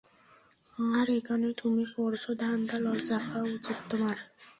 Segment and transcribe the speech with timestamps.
[0.91, 4.17] আর এখানে তুমি করছো ধান্দা লজ্জা হওয়া উচিত তোমার।